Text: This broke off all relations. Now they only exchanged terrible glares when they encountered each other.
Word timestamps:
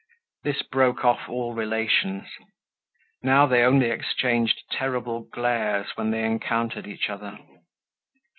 This 0.43 0.63
broke 0.63 1.05
off 1.05 1.29
all 1.29 1.53
relations. 1.53 2.25
Now 3.21 3.45
they 3.45 3.61
only 3.61 3.91
exchanged 3.91 4.63
terrible 4.71 5.27
glares 5.31 5.91
when 5.93 6.09
they 6.09 6.23
encountered 6.25 6.87
each 6.87 7.07
other. 7.07 7.37